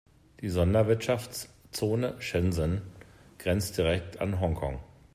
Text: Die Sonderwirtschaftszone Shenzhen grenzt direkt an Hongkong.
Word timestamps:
Die 0.39 0.49
Sonderwirtschaftszone 0.49 2.15
Shenzhen 2.19 2.81
grenzt 3.37 3.77
direkt 3.77 4.19
an 4.19 4.39
Hongkong. 4.39 4.79